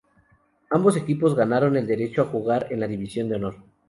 [0.71, 3.57] Ambos equipos ganaron el derecho a jugar en la división de honor.